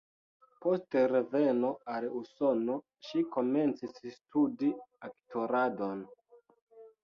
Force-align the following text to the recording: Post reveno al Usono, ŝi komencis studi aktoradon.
Post 0.65 0.95
reveno 1.11 1.69
al 1.97 2.07
Usono, 2.21 2.79
ŝi 3.11 3.23
komencis 3.37 4.03
studi 4.19 4.73
aktoradon. 5.13 6.07